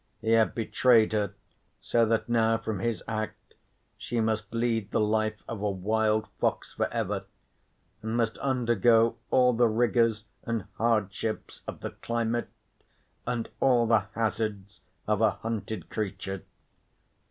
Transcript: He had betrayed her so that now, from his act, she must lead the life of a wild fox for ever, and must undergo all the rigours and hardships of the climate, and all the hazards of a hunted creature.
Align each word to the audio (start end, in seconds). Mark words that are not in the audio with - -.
He 0.19 0.31
had 0.31 0.55
betrayed 0.55 1.13
her 1.13 1.35
so 1.79 2.07
that 2.07 2.27
now, 2.27 2.57
from 2.57 2.79
his 2.79 3.03
act, 3.07 3.53
she 3.99 4.19
must 4.19 4.51
lead 4.51 4.89
the 4.89 4.99
life 4.99 5.43
of 5.47 5.61
a 5.61 5.69
wild 5.69 6.27
fox 6.39 6.73
for 6.73 6.91
ever, 6.91 7.25
and 8.01 8.17
must 8.17 8.35
undergo 8.39 9.17
all 9.29 9.53
the 9.53 9.67
rigours 9.67 10.23
and 10.43 10.65
hardships 10.77 11.61
of 11.67 11.81
the 11.81 11.91
climate, 11.91 12.49
and 13.27 13.49
all 13.59 13.85
the 13.85 14.07
hazards 14.15 14.81
of 15.05 15.21
a 15.21 15.29
hunted 15.43 15.87
creature. 15.91 16.45